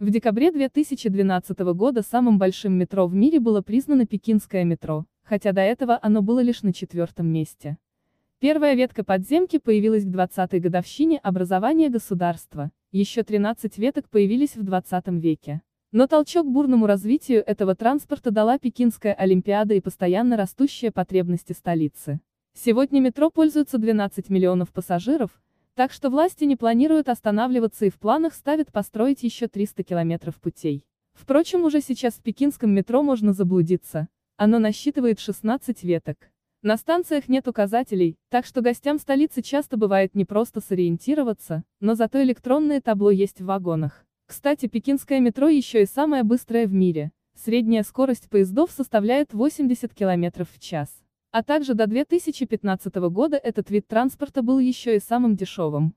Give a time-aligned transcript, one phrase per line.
[0.00, 5.60] В декабре 2012 года самым большим метро в мире было признано пекинское метро, хотя до
[5.60, 7.78] этого оно было лишь на четвертом месте.
[8.38, 15.08] Первая ветка подземки появилась к 20-й годовщине образования государства, еще 13 веток появились в 20
[15.20, 15.62] веке.
[15.90, 22.20] Но толчок бурному развитию этого транспорта дала Пекинская Олимпиада и постоянно растущие потребности столицы.
[22.54, 25.42] Сегодня метро пользуются 12 миллионов пассажиров,
[25.78, 30.84] так что власти не планируют останавливаться и в планах ставят построить еще 300 километров путей.
[31.12, 34.08] Впрочем, уже сейчас в пекинском метро можно заблудиться.
[34.36, 36.32] Оно насчитывает 16 веток.
[36.62, 42.20] На станциях нет указателей, так что гостям столицы часто бывает не просто сориентироваться, но зато
[42.24, 44.04] электронное табло есть в вагонах.
[44.26, 47.12] Кстати, пекинское метро еще и самое быстрое в мире.
[47.36, 50.88] Средняя скорость поездов составляет 80 км в час.
[51.38, 55.94] А также до 2015 года этот вид транспорта был еще и самым дешевым.